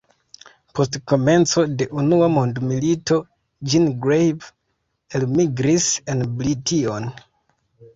[0.77, 3.19] Post komenco de Unua mondmilito
[3.69, 4.53] Jean Grave,
[5.23, 7.13] elmigris en Brition.